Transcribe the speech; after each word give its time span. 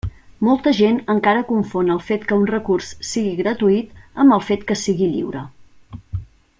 Molta 0.45 0.71
gent 0.77 0.95
encara 1.13 1.43
confon 1.49 1.91
el 1.95 2.01
fet 2.07 2.25
que 2.31 2.39
un 2.43 2.47
recurs 2.53 2.89
sigui 3.11 3.35
gratuït 3.43 4.03
amb 4.25 4.37
el 4.39 4.43
fet 4.49 4.65
que 4.71 4.81
sigui 4.87 5.15
lliure. 5.15 5.49